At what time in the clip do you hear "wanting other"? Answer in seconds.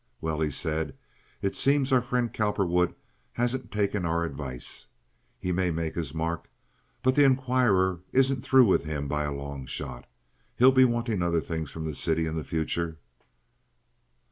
10.85-11.39